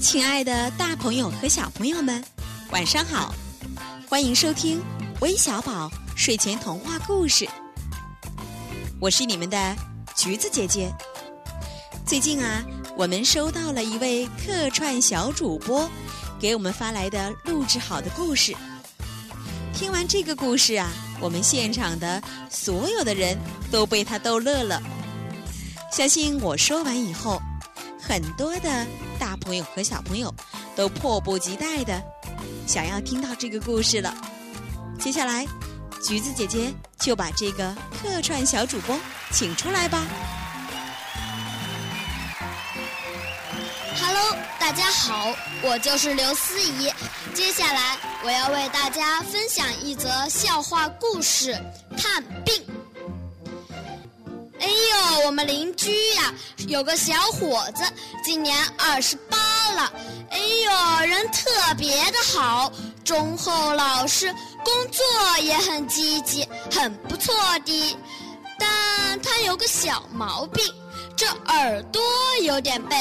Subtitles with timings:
[0.00, 2.24] 亲爱的，大朋友和小朋友们，
[2.70, 3.34] 晚上好！
[4.08, 4.80] 欢迎收听
[5.20, 7.46] 微小宝睡前童话故事。
[8.98, 9.76] 我是你们的
[10.16, 10.90] 橘子姐姐。
[12.06, 12.64] 最近啊，
[12.96, 15.86] 我们收到了一位客串小主播
[16.40, 18.56] 给我们发来的录制好的故事。
[19.74, 20.90] 听完这个故事啊，
[21.20, 23.38] 我们现场的所有的人
[23.70, 24.82] 都被他逗乐了。
[25.92, 27.40] 相信我说完以后。
[28.10, 28.84] 很多的
[29.20, 30.34] 大朋友和小朋友
[30.74, 32.02] 都迫不及待的
[32.66, 34.12] 想要听到这个故事了。
[34.98, 35.46] 接下来，
[36.02, 38.98] 橘子姐姐就把这个客串小主播
[39.30, 40.02] 请出来吧。
[44.02, 45.32] Hello，大家好，
[45.62, 46.92] 我就是刘思怡。
[47.32, 51.56] 接下来我要为大家分享一则笑话故事——
[51.96, 52.60] 看病。
[55.30, 56.34] 我们邻居呀，
[56.66, 57.84] 有个小伙子，
[58.24, 59.38] 今年二十八
[59.76, 59.92] 了。
[60.28, 62.72] 哎呦，人特别的好，
[63.04, 67.32] 忠厚老实，工作也很积极，很不错
[67.64, 67.96] 的。
[68.58, 70.64] 但他有个小毛病，
[71.16, 72.02] 这耳朵
[72.42, 72.96] 有点背，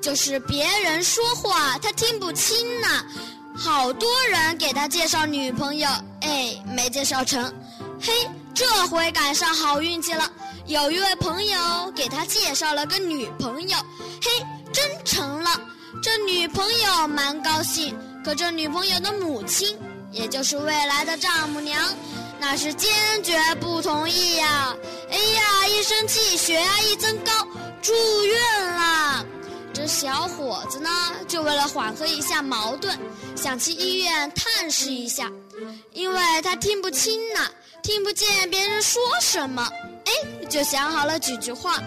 [0.00, 3.04] 就是别人说话他听不清呐。
[3.58, 5.88] 好多人给他介绍女朋友，
[6.20, 7.52] 哎，没介绍成。
[8.00, 8.12] 嘿，
[8.54, 10.30] 这回赶上好运气了。
[10.66, 13.76] 有一位朋友给他介绍了个女朋友，
[14.22, 14.30] 嘿，
[14.72, 15.60] 真成了。
[16.02, 19.78] 这女朋友蛮高兴，可这女朋友的母亲，
[20.10, 21.94] 也就是未来的丈母娘，
[22.40, 22.90] 那是坚
[23.22, 24.74] 决不同意呀。
[25.10, 27.46] 哎呀，一生气血压一增高，
[27.82, 27.92] 住
[28.24, 29.26] 院了。
[29.74, 30.88] 这小伙子呢，
[31.28, 32.98] 就为了缓和一下矛盾，
[33.36, 35.30] 想去医院探视一下，
[35.92, 37.50] 因为他听不清呐，
[37.82, 39.68] 听不见别人说什么。
[40.46, 41.78] 就想好了几句话，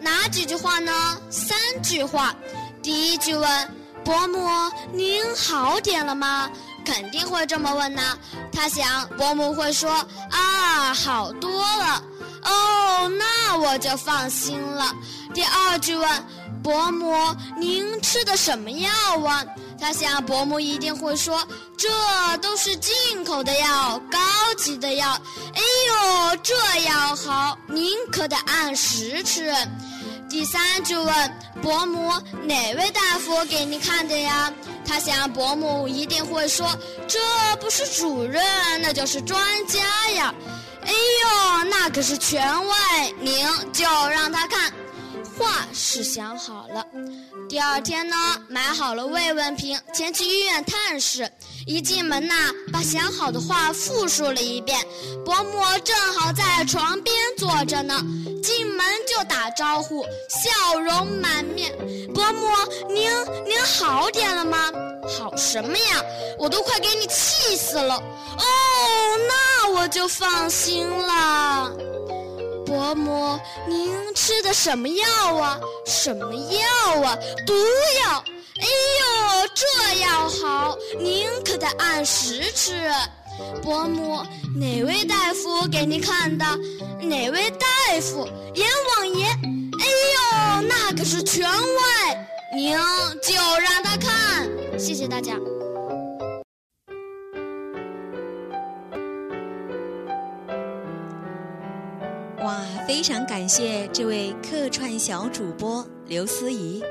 [0.00, 0.92] 哪几句话呢？
[1.30, 2.34] 三句话。
[2.82, 4.48] 第一句问伯母
[4.92, 6.50] ：“您好点了吗？”
[6.84, 8.16] 肯定会这么问呐。
[8.50, 9.90] 他想伯母会说
[10.30, 12.02] ：“啊，好多了。”
[12.42, 14.94] 哦，那我就放心了。
[15.34, 16.24] 第二句问
[16.62, 17.14] 伯母
[17.58, 18.90] ：“您吃的什么药
[19.26, 19.44] 啊？”
[19.80, 21.42] 他想伯母一定会说
[21.76, 21.88] ：“这
[22.42, 24.18] 都是进口的药，高
[24.56, 25.18] 级的药。”
[25.54, 29.52] 哎呦，这药好，您可得按时吃。
[30.28, 32.12] 第三句问伯母
[32.46, 34.52] ：“哪位大夫给你看的呀？”
[34.86, 36.68] 他想伯母一定会说
[37.08, 37.18] ：“这
[37.60, 38.44] 不是主任，
[38.82, 39.80] 那就是专家
[40.10, 40.34] 呀。”
[40.84, 44.72] 哎呦，那可是权威，您就让他看。
[45.72, 46.84] 是想好了，
[47.48, 48.16] 第二天呢，
[48.48, 51.30] 买好了慰问品，前去医院探视。
[51.66, 52.34] 一进门呐，
[52.72, 54.78] 把想好的话复述了一遍。
[55.24, 57.94] 伯母正好在床边坐着呢，
[58.42, 61.72] 进门就打招呼，笑容满面。
[62.12, 62.48] 伯母，
[62.88, 63.10] 您
[63.46, 64.70] 您好点了吗？
[65.18, 66.02] 好什么呀？
[66.38, 67.94] 我都快给你气死了。
[67.94, 68.44] 哦，
[69.28, 71.72] 那我就放心了。
[72.70, 73.36] 伯母，
[73.66, 75.58] 您吃的什么药啊？
[75.84, 77.18] 什么药啊？
[77.44, 77.52] 毒
[78.04, 78.24] 药！
[78.60, 78.64] 哎
[79.00, 82.88] 呦，这药好，您可得按时吃。
[83.60, 86.44] 伯母，哪位大夫给您看的？
[87.00, 87.66] 哪位大
[88.00, 88.24] 夫？
[88.54, 89.26] 阎王爷！
[89.26, 92.72] 哎呦，那可是权威，您
[93.20, 94.48] 就让他看。
[94.78, 95.34] 谢谢大家。
[102.42, 106.82] 哇，非常感谢这位客串小主播刘思怡，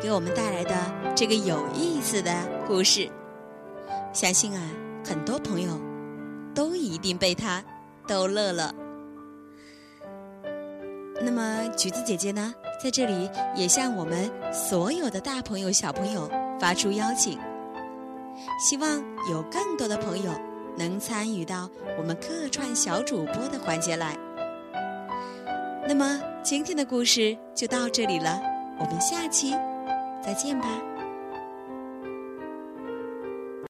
[0.00, 0.74] 给我们带来的
[1.14, 2.32] 这个有意思的
[2.66, 3.10] 故事。
[4.14, 4.62] 相信啊，
[5.04, 5.78] 很多朋友
[6.54, 7.62] 都一定被他
[8.08, 8.74] 逗乐了。
[11.20, 17.38] 那么，橘子姐姐呢，在这里也向我们所有的大朋友、小朋友发出邀请，
[18.58, 18.88] 希望
[19.30, 20.32] 有更多的朋友
[20.78, 21.68] 能参与到
[21.98, 24.16] 我们客串小主播的环节来。
[25.88, 28.40] 那么今天的故事就到这里了，
[28.78, 29.52] 我们下期
[30.20, 30.95] 再见吧。